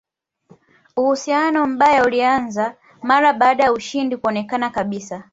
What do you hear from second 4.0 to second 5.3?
kuonekana kabisa